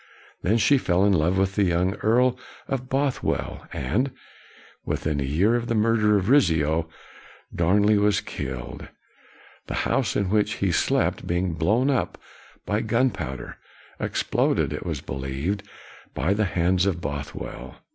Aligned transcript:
Then 0.41 0.57
she 0.57 0.79
fell 0.79 1.05
in 1.05 1.13
love 1.13 1.37
with 1.37 1.53
the 1.53 1.61
young 1.63 1.93
Earl 1.97 2.35
of 2.67 2.89
Bothwell, 2.89 3.67
and, 3.71 4.09
within 4.83 5.19
a 5.19 5.23
year 5.23 5.53
of 5.53 5.67
the 5.67 5.75
murder 5.75 6.17
of 6.17 6.27
Rizzio, 6.27 6.89
Darnley 7.55 7.99
was 7.99 8.19
killed; 8.19 8.87
the 9.67 9.75
house 9.85 10.15
in 10.15 10.31
which 10.31 10.53
he 10.53 10.71
slept 10.71 11.27
being 11.27 11.53
blown 11.53 11.91
up 11.91 12.19
by 12.65 12.81
gunpowder, 12.81 13.59
exploded 13.99 14.73
it 14.73 14.87
was 14.87 15.01
believed 15.01 15.61
by 16.15 16.33
the 16.33 16.45
hands 16.45 16.87
of 16.87 16.99
Bothwell. 16.99 17.75